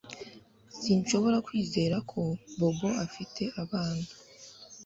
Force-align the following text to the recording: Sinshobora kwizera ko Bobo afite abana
Sinshobora 0.81 1.37
kwizera 1.47 1.97
ko 2.11 2.21
Bobo 2.57 2.89
afite 3.05 3.43
abana 3.63 4.07